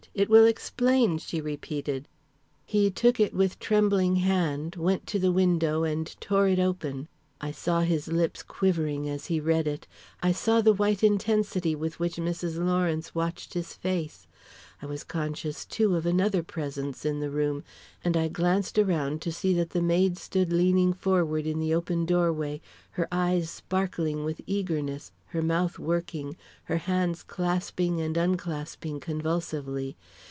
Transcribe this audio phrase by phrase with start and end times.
[0.13, 2.05] It will explain," she repeated.
[2.65, 7.07] He took it with trembling hand, went to the window, and tore it open.
[7.39, 9.87] I saw his lips quivering as he read it;
[10.21, 12.57] I saw the white intensity with which Mrs.
[12.63, 14.27] Lawrence watched his face;
[14.81, 17.63] I was conscious, too, of another presence in the room,
[18.03, 22.03] and I glanced around to see that the maid stood leaning forward in the open
[22.05, 22.59] doorway,
[22.91, 29.95] her eyes sparkling with eagerness, her mouth working, her hands clasping and unclasping convulsively.